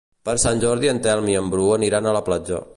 [0.27, 2.67] Per Sant Jordi en Telm i en Bru aniran a la platja.